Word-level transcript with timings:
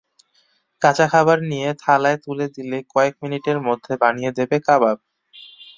কাঁচা 0.81 1.05
খাবার 1.07 1.37
নিয়ে 1.51 1.69
থালায় 1.81 2.19
তুলে 2.23 2.45
দিলেই 2.55 2.83
কয়েক 2.93 3.13
মিনিটের 3.23 3.57
মধ্যে 3.67 3.93
বানিয়ে 4.03 4.31
দেবে 4.37 4.57
কাবাব। 4.67 4.97